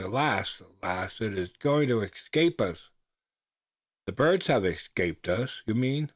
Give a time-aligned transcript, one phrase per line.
[0.03, 0.59] Alas!
[0.81, 1.21] alas!
[1.21, 2.89] it is going to escape us!"
[4.07, 6.09] "The birds have escaped us, you mean?"